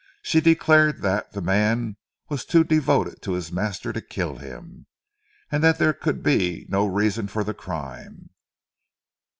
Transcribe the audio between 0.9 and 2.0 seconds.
that the man